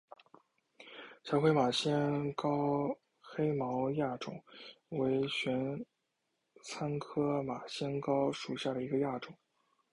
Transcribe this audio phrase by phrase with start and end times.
[1.23, 4.43] 狭盔马先蒿黑毛亚种
[4.89, 5.85] 为玄
[6.63, 9.37] 参科马先蒿属下的一个亚种。